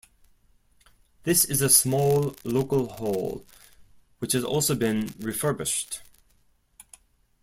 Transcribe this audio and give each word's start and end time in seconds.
This 1.25 1.45
is 1.45 1.61
a 1.61 1.69
small 1.69 2.33
local 2.43 2.87
hall, 2.89 3.45
which 4.17 4.33
has 4.33 4.43
also 4.43 4.73
been 4.73 5.13
refurbished. 5.19 6.01